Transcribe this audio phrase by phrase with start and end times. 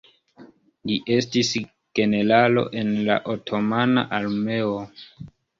[0.91, 1.51] Li estis
[1.99, 4.77] generalo en la Otomana Armeo.